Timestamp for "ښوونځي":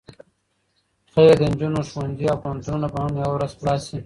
1.89-2.25